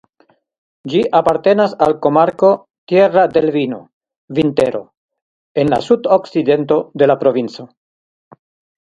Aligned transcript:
Ĝi 0.93 1.01
apartenas 1.19 1.75
al 1.87 1.93
komarko 2.05 2.49
"Tierra 2.93 3.27
del 3.37 3.49
Vino" 3.59 3.81
(Vintero) 4.41 4.83
en 5.65 5.73
la 5.77 5.83
sudokcidento 5.93 6.83
de 7.01 7.13
la 7.13 7.23
provinco. 7.25 7.73